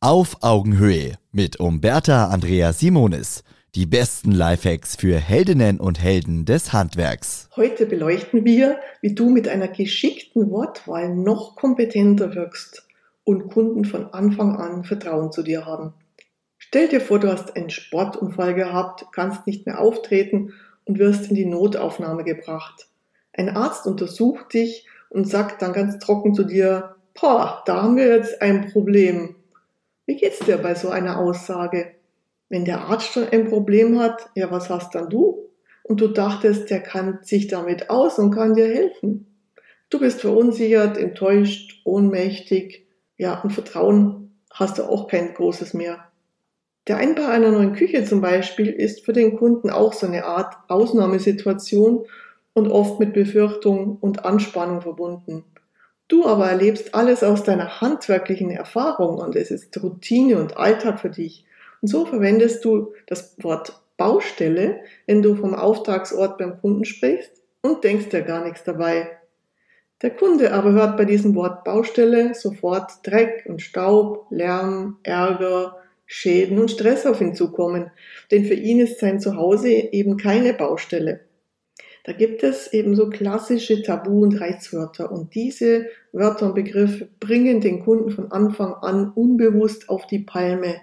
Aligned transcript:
Auf 0.00 0.44
Augenhöhe 0.44 1.14
mit 1.32 1.58
Umberta 1.58 2.28
Andrea 2.28 2.72
Simonis. 2.72 3.42
Die 3.74 3.84
besten 3.84 4.30
Lifehacks 4.30 4.94
für 4.94 5.16
Heldinnen 5.16 5.80
und 5.80 6.00
Helden 6.00 6.44
des 6.44 6.72
Handwerks. 6.72 7.48
Heute 7.56 7.84
beleuchten 7.84 8.44
wir, 8.44 8.78
wie 9.00 9.16
du 9.16 9.28
mit 9.28 9.48
einer 9.48 9.66
geschickten 9.66 10.52
Wortwahl 10.52 11.12
noch 11.12 11.56
kompetenter 11.56 12.36
wirkst 12.36 12.86
und 13.24 13.50
Kunden 13.50 13.84
von 13.84 14.06
Anfang 14.14 14.54
an 14.54 14.84
Vertrauen 14.84 15.32
zu 15.32 15.42
dir 15.42 15.66
haben. 15.66 15.94
Stell 16.58 16.86
dir 16.86 17.00
vor, 17.00 17.18
du 17.18 17.32
hast 17.32 17.56
einen 17.56 17.70
Sportunfall 17.70 18.54
gehabt, 18.54 19.06
kannst 19.10 19.48
nicht 19.48 19.66
mehr 19.66 19.80
auftreten 19.80 20.52
und 20.84 21.00
wirst 21.00 21.28
in 21.28 21.34
die 21.34 21.44
Notaufnahme 21.44 22.22
gebracht. 22.22 22.86
Ein 23.32 23.48
Arzt 23.48 23.84
untersucht 23.84 24.54
dich 24.54 24.86
und 25.08 25.28
sagt 25.28 25.60
dann 25.60 25.72
ganz 25.72 25.98
trocken 25.98 26.34
zu 26.34 26.44
dir, 26.44 26.94
Boah, 27.20 27.64
da 27.66 27.82
haben 27.82 27.96
wir 27.96 28.06
jetzt 28.06 28.40
ein 28.40 28.70
Problem. 28.70 29.34
Wie 30.08 30.16
geht's 30.16 30.38
dir 30.38 30.56
bei 30.56 30.74
so 30.74 30.88
einer 30.88 31.18
Aussage? 31.18 31.90
Wenn 32.48 32.64
der 32.64 32.80
Arzt 32.86 33.12
schon 33.12 33.28
ein 33.28 33.46
Problem 33.50 34.00
hat, 34.00 34.30
ja, 34.34 34.50
was 34.50 34.70
hast 34.70 34.94
dann 34.94 35.10
du? 35.10 35.50
Und 35.82 36.00
du 36.00 36.08
dachtest, 36.08 36.70
der 36.70 36.80
kann 36.80 37.18
sich 37.20 37.46
damit 37.46 37.90
aus 37.90 38.18
und 38.18 38.30
kann 38.30 38.54
dir 38.54 38.68
helfen. 38.68 39.26
Du 39.90 39.98
bist 39.98 40.22
verunsichert, 40.22 40.96
enttäuscht, 40.96 41.82
ohnmächtig, 41.84 42.86
ja, 43.18 43.38
und 43.42 43.50
Vertrauen 43.50 44.32
hast 44.50 44.78
du 44.78 44.84
auch 44.84 45.08
kein 45.08 45.34
großes 45.34 45.74
mehr. 45.74 45.98
Der 46.86 46.96
Einbau 46.96 47.26
einer 47.26 47.50
neuen 47.50 47.74
Küche 47.74 48.02
zum 48.04 48.22
Beispiel 48.22 48.68
ist 48.68 49.04
für 49.04 49.12
den 49.12 49.36
Kunden 49.36 49.68
auch 49.68 49.92
so 49.92 50.06
eine 50.06 50.24
Art 50.24 50.54
Ausnahmesituation 50.68 52.06
und 52.54 52.68
oft 52.68 52.98
mit 52.98 53.12
Befürchtung 53.12 53.98
und 54.00 54.24
Anspannung 54.24 54.80
verbunden. 54.80 55.44
Du 56.08 56.24
aber 56.26 56.48
erlebst 56.48 56.94
alles 56.94 57.22
aus 57.22 57.44
deiner 57.44 57.82
handwerklichen 57.82 58.50
Erfahrung 58.50 59.18
und 59.18 59.36
es 59.36 59.50
ist 59.50 59.80
Routine 59.82 60.38
und 60.38 60.56
Alltag 60.56 61.00
für 61.00 61.10
dich. 61.10 61.44
Und 61.82 61.88
so 61.88 62.06
verwendest 62.06 62.64
du 62.64 62.94
das 63.06 63.36
Wort 63.42 63.80
Baustelle, 63.98 64.80
wenn 65.06 65.22
du 65.22 65.34
vom 65.34 65.54
Auftragsort 65.54 66.38
beim 66.38 66.58
Kunden 66.60 66.86
sprichst 66.86 67.32
und 67.60 67.84
denkst 67.84 68.08
dir 68.08 68.22
gar 68.22 68.44
nichts 68.44 68.64
dabei. 68.64 69.18
Der 70.00 70.10
Kunde 70.10 70.52
aber 70.52 70.72
hört 70.72 70.96
bei 70.96 71.04
diesem 71.04 71.34
Wort 71.34 71.64
Baustelle 71.64 72.32
sofort 72.34 73.06
Dreck 73.06 73.44
und 73.46 73.60
Staub, 73.60 74.26
Lärm, 74.30 74.98
Ärger, 75.02 75.76
Schäden 76.06 76.58
und 76.58 76.70
Stress 76.70 77.04
auf 77.04 77.20
ihn 77.20 77.34
zukommen, 77.34 77.90
denn 78.30 78.44
für 78.46 78.54
ihn 78.54 78.80
ist 78.80 78.98
sein 78.98 79.20
Zuhause 79.20 79.68
eben 79.68 80.16
keine 80.16 80.54
Baustelle. 80.54 81.27
Da 82.04 82.12
gibt 82.12 82.42
es 82.42 82.72
eben 82.72 82.96
so 82.96 83.10
klassische 83.10 83.82
Tabu- 83.82 84.22
und 84.22 84.40
Reizwörter 84.40 85.12
und 85.12 85.34
diese 85.34 85.86
Wörter 86.12 86.46
und 86.46 86.54
Begriffe 86.54 87.08
bringen 87.20 87.60
den 87.60 87.80
Kunden 87.80 88.10
von 88.10 88.32
Anfang 88.32 88.74
an 88.74 89.10
unbewusst 89.12 89.88
auf 89.88 90.06
die 90.06 90.20
Palme. 90.20 90.76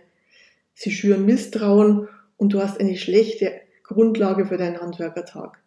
Sie 0.74 0.92
schüren 0.92 1.26
Misstrauen 1.26 2.08
und 2.38 2.54
du 2.54 2.62
hast 2.62 2.80
eine 2.80 2.98
schlechte 2.98 3.52
Grundlage 3.84 4.46
für 4.46 4.58
deinen 4.58 4.82
Handwerkertag. 4.82 5.60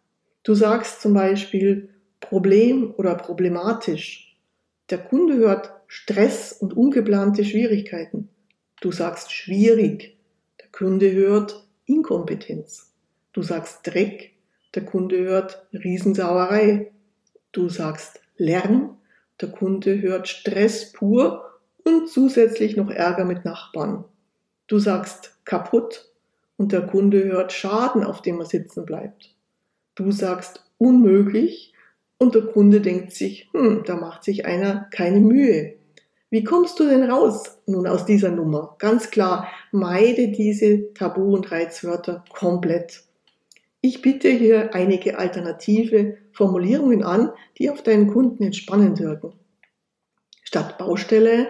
Du 0.43 0.55
sagst 0.55 1.01
zum 1.01 1.15
Beispiel 1.15 1.91
Problem 2.21 2.95
oder 2.97 3.15
problematisch. 3.15 4.37
Der 4.91 4.99
Kunde 4.99 5.37
hört 5.37 5.73
Stress 5.87 6.53
und 6.53 6.77
ungeplante 6.77 7.45
Schwierigkeiten. 7.45 8.29
Du 8.81 8.93
sagst 8.93 9.33
schwierig. 9.33 10.17
Der 10.61 10.69
Kunde 10.71 11.13
hört 11.13 11.67
Inkompetenz. 11.87 12.93
Du 13.33 13.43
sagst 13.43 13.81
Dreck. 13.87 14.35
Der 14.75 14.85
Kunde 14.85 15.19
hört 15.19 15.67
Riesensauerei. 15.73 16.93
Du 17.53 17.69
sagst 17.69 18.21
Lärm. 18.37 18.97
Der 19.41 19.51
Kunde 19.51 20.01
hört 20.03 20.29
Stress 20.29 20.93
pur 20.93 21.45
und 21.85 22.09
zusätzlich 22.09 22.77
noch 22.77 22.91
Ärger 22.91 23.25
mit 23.25 23.45
Nachbarn. 23.45 24.05
Du 24.67 24.79
sagst 24.79 25.39
kaputt 25.45 26.11
und 26.57 26.73
der 26.73 26.87
Kunde 26.87 27.25
hört 27.25 27.53
Schaden, 27.53 28.05
auf 28.05 28.21
dem 28.21 28.41
er 28.41 28.47
sitzen 28.47 28.85
bleibt. 28.85 29.35
Du 29.95 30.11
sagst 30.13 30.65
unmöglich 30.77 31.73
und 32.19 32.35
der 32.35 32.43
Kunde 32.43 32.81
denkt 32.81 33.13
sich, 33.13 33.49
hm, 33.53 33.85
da 33.87 33.97
macht 33.97 34.25
sich 34.25 34.45
einer 34.45 34.89
keine 34.91 35.21
Mühe. 35.21 35.77
Wie 36.31 36.45
kommst 36.45 36.79
du 36.79 36.85
denn 36.85 37.11
raus 37.11 37.59
nun 37.67 37.87
aus 37.87 38.05
dieser 38.05 38.31
Nummer? 38.31 38.77
Ganz 38.79 39.11
klar, 39.11 39.49
meide 39.73 40.29
diese 40.29 40.93
Tabu- 40.93 41.35
und 41.35 41.51
Reizwörter 41.51 42.25
komplett. 42.29 43.08
Ich 43.89 44.03
biete 44.03 44.29
hier 44.29 44.75
einige 44.75 45.17
alternative 45.19 46.19
Formulierungen 46.33 47.03
an, 47.03 47.33
die 47.57 47.71
auf 47.71 47.83
deinen 47.83 48.13
Kunden 48.13 48.43
entspannend 48.43 49.01
wirken. 49.01 49.33
Statt 50.45 50.77
Baustelle, 50.77 51.49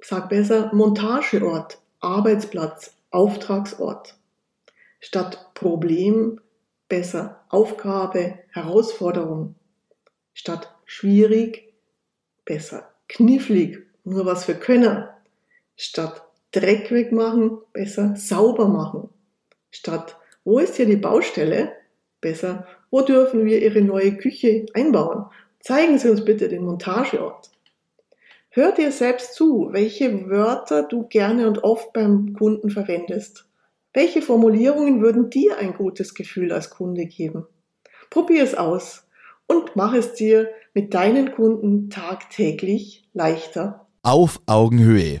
sag 0.00 0.28
besser 0.28 0.72
Montageort, 0.72 1.80
Arbeitsplatz, 1.98 2.94
Auftragsort. 3.10 4.14
Statt 5.00 5.50
Problem, 5.54 6.40
besser 6.88 7.44
Aufgabe, 7.48 8.38
Herausforderung. 8.52 9.56
Statt 10.34 10.72
schwierig, 10.84 11.74
besser 12.44 12.88
knifflig 13.08 13.84
nur 14.04 14.26
was 14.26 14.44
für 14.44 14.54
Könner. 14.54 15.18
Statt 15.76 16.22
Dreck 16.52 16.92
wegmachen, 16.92 17.58
besser 17.72 18.14
sauber 18.14 18.68
machen. 18.68 19.08
Statt 19.72 20.16
wo 20.44 20.58
ist 20.58 20.76
hier 20.76 20.86
die 20.86 20.96
Baustelle? 20.96 21.72
Besser, 22.20 22.66
wo 22.90 23.02
dürfen 23.02 23.44
wir 23.44 23.62
Ihre 23.62 23.82
neue 23.82 24.16
Küche 24.16 24.66
einbauen? 24.74 25.26
Zeigen 25.60 25.98
Sie 25.98 26.10
uns 26.10 26.24
bitte 26.24 26.48
den 26.48 26.64
Montageort. 26.64 27.50
Hör 28.50 28.72
dir 28.72 28.90
selbst 28.90 29.34
zu, 29.34 29.68
welche 29.72 30.28
Wörter 30.30 30.82
du 30.82 31.06
gerne 31.06 31.46
und 31.46 31.62
oft 31.64 31.92
beim 31.92 32.32
Kunden 32.32 32.70
verwendest. 32.70 33.46
Welche 33.92 34.22
Formulierungen 34.22 35.00
würden 35.00 35.30
dir 35.30 35.58
ein 35.58 35.74
gutes 35.74 36.14
Gefühl 36.14 36.52
als 36.52 36.70
Kunde 36.70 37.06
geben? 37.06 37.46
Probier 38.10 38.42
es 38.42 38.54
aus 38.54 39.06
und 39.46 39.76
mach 39.76 39.94
es 39.94 40.14
dir 40.14 40.50
mit 40.74 40.94
deinen 40.94 41.32
Kunden 41.32 41.90
tagtäglich 41.90 43.08
leichter 43.12 43.86
auf 44.02 44.40
Augenhöhe. 44.46 45.20